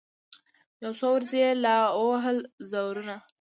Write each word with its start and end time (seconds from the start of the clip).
یو 0.83 0.91
څو 0.99 1.07
ورځي 1.13 1.37
یې 1.43 1.51
لا 1.63 1.75
ووهل 1.99 2.37
زورونه 2.69 3.15